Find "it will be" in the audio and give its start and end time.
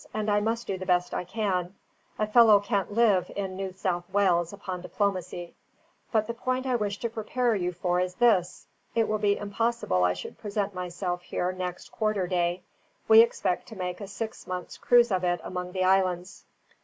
8.95-9.37